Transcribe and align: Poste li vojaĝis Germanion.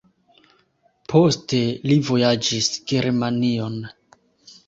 Poste 1.11 1.59
li 1.91 1.99
vojaĝis 2.09 2.71
Germanion. 2.93 3.77